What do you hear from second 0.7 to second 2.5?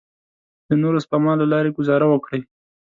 نورو سپماوو له لارې ګوزاره وکړئ.